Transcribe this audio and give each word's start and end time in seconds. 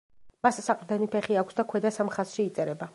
მას 0.47 0.57
საყრდენი 0.67 1.09
ფეხი 1.17 1.39
აქვს 1.43 1.59
და 1.61 1.67
ქვედა 1.73 1.93
სამ 1.99 2.13
ხაზში 2.17 2.47
იწერება. 2.51 2.89